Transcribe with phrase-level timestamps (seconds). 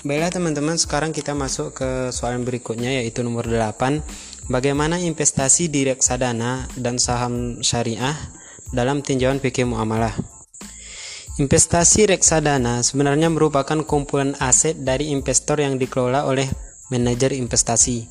[0.00, 4.00] Baiklah teman-teman, sekarang kita masuk ke soal berikutnya yaitu nomor 8.
[4.48, 8.16] Bagaimana investasi di reksadana dan saham syariah
[8.72, 10.16] dalam tinjauan fikih muamalah?
[11.36, 16.48] Investasi reksadana sebenarnya merupakan kumpulan aset dari investor yang dikelola oleh
[16.88, 18.08] manajer investasi.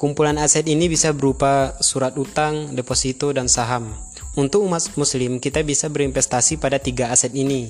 [0.00, 3.92] Kumpulan aset ini bisa berupa surat utang, deposito, dan saham.
[4.40, 7.68] Untuk umat muslim, kita bisa berinvestasi pada tiga aset ini.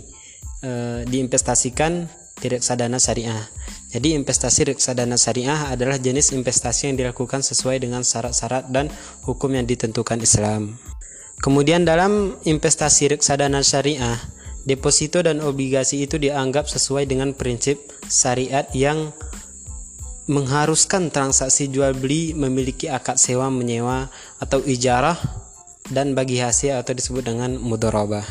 [0.62, 3.44] E, diinvestasikan di reksadana syariah.
[3.92, 8.88] Jadi investasi reksadana syariah adalah jenis investasi yang dilakukan sesuai dengan syarat-syarat dan
[9.28, 10.80] hukum yang ditentukan Islam.
[11.40, 14.16] Kemudian dalam investasi reksadana syariah,
[14.64, 19.12] deposito dan obligasi itu dianggap sesuai dengan prinsip syariat yang
[20.30, 25.18] mengharuskan transaksi jual beli memiliki akad sewa menyewa atau ijarah
[25.90, 28.22] dan bagi hasil atau disebut dengan mudorobah.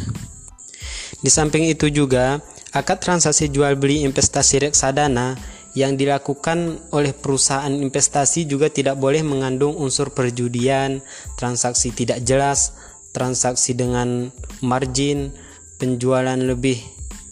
[1.19, 2.39] Di samping itu juga
[2.69, 5.33] Akad transaksi jual beli investasi reksadana
[5.73, 11.01] yang dilakukan oleh perusahaan investasi juga tidak boleh mengandung unsur perjudian,
[11.33, 12.77] transaksi tidak jelas,
[13.09, 14.29] transaksi dengan
[14.61, 15.33] margin,
[15.81, 16.77] penjualan lebih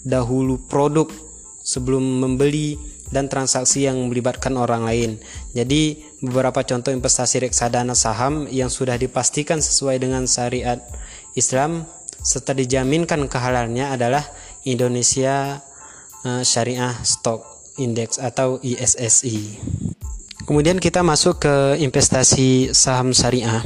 [0.01, 1.05] dahulu produk
[1.61, 2.81] sebelum membeli
[3.13, 5.11] dan transaksi yang melibatkan orang lain.
[5.53, 10.81] Jadi, beberapa contoh investasi reksadana saham yang sudah dipastikan sesuai dengan syariat
[11.37, 11.85] Islam
[12.25, 14.25] serta dijaminkan kehalalnya adalah
[14.67, 15.63] Indonesia
[16.27, 17.43] uh, Syariah Stock
[17.79, 19.59] Index atau ISSI.
[20.47, 23.63] Kemudian kita masuk ke investasi saham syariah.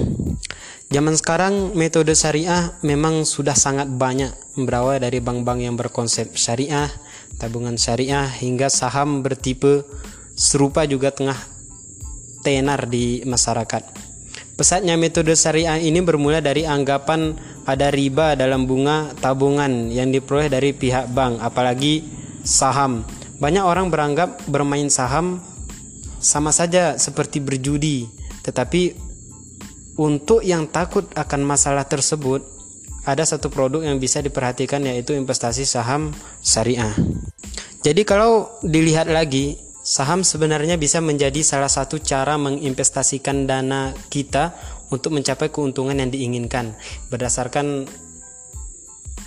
[0.91, 6.89] Zaman sekarang metode syariah memang sudah sangat banyak berawal dari bank-bank yang berkonsep syariah,
[7.39, 9.87] tabungan syariah hingga saham bertipe
[10.35, 11.37] serupa juga tengah
[12.43, 13.83] tenar di masyarakat.
[14.57, 17.39] Pesatnya metode syariah ini bermula dari anggapan
[17.71, 22.03] ada riba dalam bunga tabungan yang diperoleh dari pihak bank, apalagi
[22.43, 23.07] saham.
[23.39, 25.39] Banyak orang beranggap bermain saham
[26.21, 28.05] sama saja seperti berjudi,
[28.45, 28.93] tetapi
[29.97, 32.45] untuk yang takut akan masalah tersebut,
[33.01, 36.13] ada satu produk yang bisa diperhatikan yaitu investasi saham
[36.45, 36.93] syariah.
[37.81, 44.53] Jadi kalau dilihat lagi, saham sebenarnya bisa menjadi salah satu cara menginvestasikan dana kita
[44.93, 46.77] untuk mencapai keuntungan yang diinginkan.
[47.09, 47.89] Berdasarkan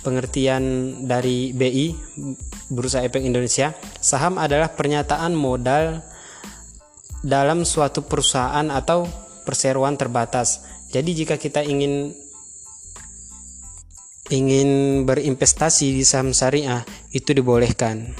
[0.01, 0.63] pengertian
[1.09, 1.97] dari BI
[2.71, 6.05] Bursa Efek Indonesia saham adalah pernyataan modal
[7.25, 9.09] dalam suatu perusahaan atau
[9.43, 10.63] perseroan terbatas.
[10.93, 12.13] Jadi jika kita ingin
[14.29, 16.81] ingin berinvestasi di saham syariah
[17.13, 18.13] itu dibolehkan